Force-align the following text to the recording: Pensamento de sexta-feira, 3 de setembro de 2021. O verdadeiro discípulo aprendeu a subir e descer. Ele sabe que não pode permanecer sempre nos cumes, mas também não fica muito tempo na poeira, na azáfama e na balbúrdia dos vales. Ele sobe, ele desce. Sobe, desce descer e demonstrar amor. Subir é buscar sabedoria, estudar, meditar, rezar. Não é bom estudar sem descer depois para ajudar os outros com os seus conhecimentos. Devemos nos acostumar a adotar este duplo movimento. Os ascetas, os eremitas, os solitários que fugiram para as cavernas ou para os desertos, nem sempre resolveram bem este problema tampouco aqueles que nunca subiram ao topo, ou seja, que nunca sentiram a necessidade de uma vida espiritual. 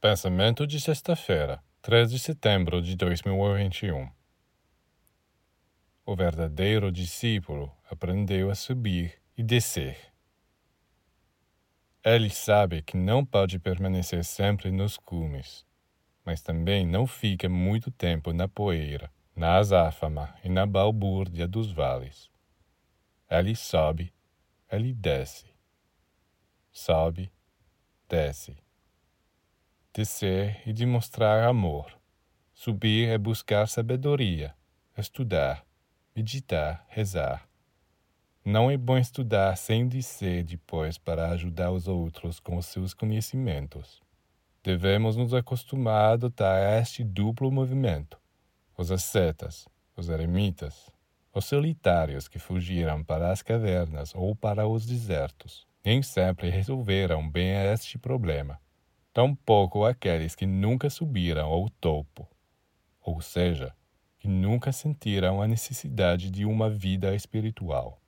Pensamento 0.00 0.66
de 0.66 0.80
sexta-feira, 0.80 1.62
3 1.82 2.10
de 2.10 2.18
setembro 2.18 2.80
de 2.80 2.96
2021. 2.96 4.10
O 6.06 6.16
verdadeiro 6.16 6.90
discípulo 6.90 7.70
aprendeu 7.90 8.50
a 8.50 8.54
subir 8.54 9.20
e 9.36 9.42
descer. 9.42 9.98
Ele 12.02 12.30
sabe 12.30 12.80
que 12.80 12.96
não 12.96 13.26
pode 13.26 13.58
permanecer 13.58 14.24
sempre 14.24 14.70
nos 14.70 14.96
cumes, 14.96 15.66
mas 16.24 16.40
também 16.40 16.86
não 16.86 17.06
fica 17.06 17.46
muito 17.46 17.90
tempo 17.90 18.32
na 18.32 18.48
poeira, 18.48 19.12
na 19.36 19.56
azáfama 19.56 20.34
e 20.42 20.48
na 20.48 20.64
balbúrdia 20.64 21.46
dos 21.46 21.70
vales. 21.70 22.30
Ele 23.28 23.54
sobe, 23.54 24.14
ele 24.72 24.94
desce. 24.94 25.44
Sobe, 26.72 27.30
desce 28.08 28.56
descer 29.92 30.62
e 30.64 30.72
demonstrar 30.72 31.42
amor. 31.42 31.98
Subir 32.54 33.08
é 33.08 33.18
buscar 33.18 33.66
sabedoria, 33.66 34.54
estudar, 34.96 35.66
meditar, 36.14 36.86
rezar. 36.88 37.48
Não 38.44 38.70
é 38.70 38.76
bom 38.76 38.96
estudar 38.96 39.56
sem 39.56 39.88
descer 39.88 40.44
depois 40.44 40.96
para 40.96 41.30
ajudar 41.30 41.72
os 41.72 41.88
outros 41.88 42.38
com 42.38 42.56
os 42.56 42.66
seus 42.66 42.94
conhecimentos. 42.94 44.00
Devemos 44.62 45.16
nos 45.16 45.34
acostumar 45.34 46.10
a 46.10 46.12
adotar 46.12 46.80
este 46.80 47.02
duplo 47.02 47.50
movimento. 47.50 48.16
Os 48.76 48.92
ascetas, 48.92 49.68
os 49.96 50.08
eremitas, 50.08 50.88
os 51.34 51.44
solitários 51.46 52.28
que 52.28 52.38
fugiram 52.38 53.02
para 53.02 53.32
as 53.32 53.42
cavernas 53.42 54.14
ou 54.14 54.36
para 54.36 54.68
os 54.68 54.86
desertos, 54.86 55.66
nem 55.84 56.00
sempre 56.00 56.48
resolveram 56.48 57.28
bem 57.28 57.50
este 57.72 57.98
problema 57.98 58.60
tampouco 59.12 59.84
aqueles 59.84 60.34
que 60.34 60.46
nunca 60.46 60.88
subiram 60.88 61.46
ao 61.46 61.68
topo, 61.68 62.28
ou 63.00 63.20
seja, 63.20 63.74
que 64.18 64.28
nunca 64.28 64.70
sentiram 64.72 65.40
a 65.40 65.48
necessidade 65.48 66.30
de 66.30 66.44
uma 66.44 66.68
vida 66.70 67.14
espiritual. 67.14 68.00